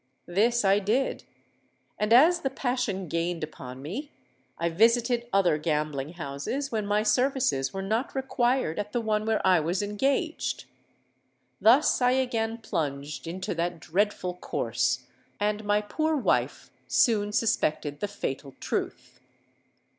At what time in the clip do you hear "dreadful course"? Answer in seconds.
13.79-15.05